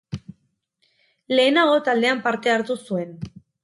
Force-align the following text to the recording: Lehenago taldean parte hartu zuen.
Lehenago 1.37 1.79
taldean 1.91 2.27
parte 2.29 2.57
hartu 2.59 2.83
zuen. 2.91 3.19